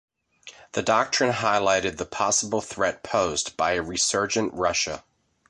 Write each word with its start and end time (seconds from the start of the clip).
The 0.71 0.81
doctrine 0.81 1.31
highlighted 1.31 1.97
the 1.97 2.07
possible 2.07 2.59
threat 2.59 3.03
posed 3.03 3.55
by 3.55 3.73
a 3.73 3.83
resurgent 3.83 4.51
Russia. 4.55 5.03